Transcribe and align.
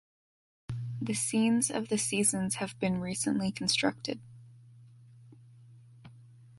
The 0.99 1.13
scenes 1.13 1.69
of 1.69 1.89
the 1.89 1.97
seasons 1.99 2.55
have 2.55 2.73
been 2.79 3.01
recently 3.01 3.51
constructed. 3.51 4.19